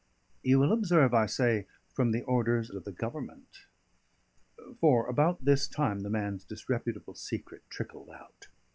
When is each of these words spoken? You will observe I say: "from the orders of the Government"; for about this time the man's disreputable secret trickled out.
You 0.41 0.57
will 0.57 0.71
observe 0.73 1.13
I 1.13 1.27
say: 1.27 1.67
"from 1.93 2.11
the 2.11 2.23
orders 2.23 2.71
of 2.71 2.85
the 2.85 2.91
Government"; 2.91 3.67
for 4.79 5.05
about 5.05 5.45
this 5.45 5.67
time 5.67 5.99
the 5.99 6.09
man's 6.09 6.43
disreputable 6.43 7.13
secret 7.13 7.61
trickled 7.69 8.09
out. 8.09 8.47